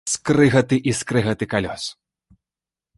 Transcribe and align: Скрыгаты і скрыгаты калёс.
Скрыгаты 0.11 0.75
і 0.91 0.95
скрыгаты 1.01 1.45
калёс. 1.55 1.83